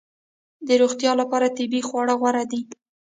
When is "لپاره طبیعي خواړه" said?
1.21-2.13